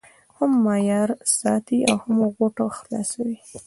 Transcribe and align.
هم 0.37 0.51
معیار 0.65 1.09
ساتي 1.37 1.79
او 1.89 1.95
هم 2.03 2.17
غوټه 2.35 2.65
خلاصوي. 2.77 3.37